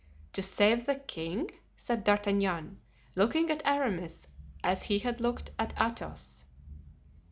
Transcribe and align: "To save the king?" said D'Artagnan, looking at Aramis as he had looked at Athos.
"To 0.33 0.41
save 0.41 0.87
the 0.87 0.95
king?" 0.95 1.51
said 1.75 2.03
D'Artagnan, 2.05 2.79
looking 3.13 3.51
at 3.51 3.61
Aramis 3.67 4.27
as 4.63 4.81
he 4.81 4.97
had 4.97 5.21
looked 5.21 5.51
at 5.59 5.75
Athos. 5.79 6.45